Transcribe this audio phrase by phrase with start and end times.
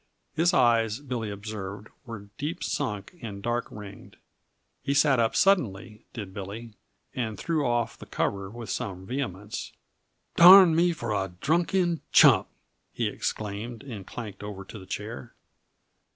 [0.33, 4.17] His eyes, Billy observed, were deep sunk and dark ringed.
[4.81, 6.73] He sat up suddenly did Billy,
[7.13, 9.73] and threw off the cover with some vehemence.
[10.37, 12.47] "Darn me for a drunken chump!"
[12.91, 15.35] he exclaimed, and clanked over to the chair.